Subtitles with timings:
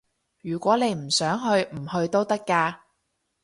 [0.41, 2.75] 如果你唔想去，唔去都得㗎